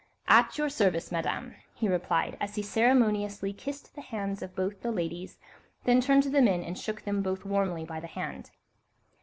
"At 0.27 0.57
your 0.57 0.67
service, 0.69 1.11
Madame," 1.11 1.53
he 1.75 1.87
replied, 1.87 2.35
as 2.41 2.55
he 2.55 2.63
ceremoniously 2.63 3.53
kissed 3.53 3.93
the 3.93 4.01
hands 4.01 4.41
of 4.41 4.55
both 4.55 4.81
the 4.81 4.89
ladies, 4.91 5.37
then 5.83 6.01
turned 6.01 6.23
to 6.23 6.29
the 6.31 6.41
men 6.41 6.63
and 6.63 6.75
shook 6.75 7.03
them 7.03 7.21
both 7.21 7.45
warmly 7.45 7.85
by 7.85 7.99
the 7.99 8.07
hand. 8.07 8.49